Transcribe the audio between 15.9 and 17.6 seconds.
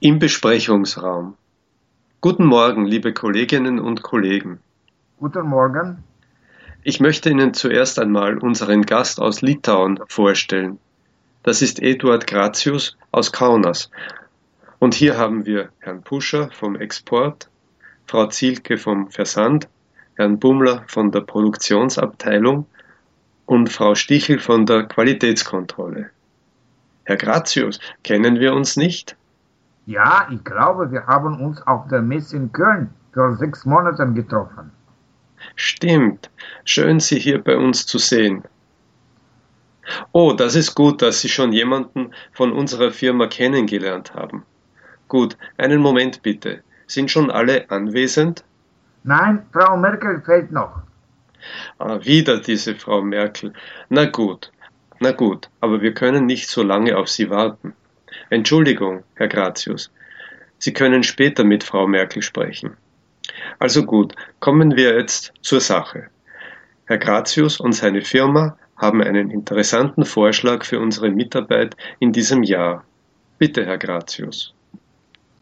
Puscher vom Export,